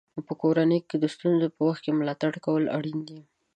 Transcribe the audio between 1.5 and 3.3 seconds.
په وخت کې ملاتړ کول اړین دي.